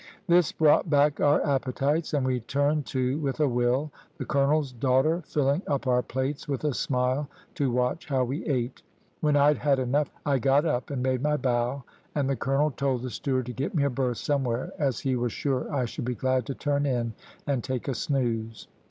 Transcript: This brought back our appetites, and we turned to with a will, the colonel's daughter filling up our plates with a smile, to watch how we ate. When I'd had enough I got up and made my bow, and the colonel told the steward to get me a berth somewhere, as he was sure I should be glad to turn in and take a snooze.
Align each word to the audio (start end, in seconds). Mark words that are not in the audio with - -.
This 0.25 0.51
brought 0.51 0.89
back 0.89 1.19
our 1.21 1.45
appetites, 1.45 2.11
and 2.15 2.25
we 2.25 2.39
turned 2.39 2.87
to 2.87 3.19
with 3.19 3.39
a 3.39 3.47
will, 3.47 3.91
the 4.17 4.25
colonel's 4.25 4.71
daughter 4.71 5.21
filling 5.27 5.61
up 5.67 5.85
our 5.85 6.01
plates 6.01 6.47
with 6.47 6.63
a 6.63 6.73
smile, 6.73 7.29
to 7.53 7.69
watch 7.69 8.07
how 8.07 8.23
we 8.23 8.43
ate. 8.47 8.81
When 9.19 9.35
I'd 9.35 9.59
had 9.59 9.77
enough 9.77 10.09
I 10.25 10.39
got 10.39 10.65
up 10.65 10.89
and 10.89 11.03
made 11.03 11.21
my 11.21 11.37
bow, 11.37 11.83
and 12.15 12.27
the 12.27 12.35
colonel 12.35 12.71
told 12.71 13.03
the 13.03 13.11
steward 13.11 13.45
to 13.45 13.53
get 13.53 13.75
me 13.75 13.83
a 13.83 13.91
berth 13.91 14.17
somewhere, 14.17 14.73
as 14.79 15.01
he 15.01 15.15
was 15.15 15.33
sure 15.33 15.71
I 15.71 15.85
should 15.85 16.05
be 16.05 16.15
glad 16.15 16.47
to 16.47 16.55
turn 16.55 16.87
in 16.87 17.13
and 17.45 17.63
take 17.63 17.87
a 17.87 17.93
snooze. 17.93 18.67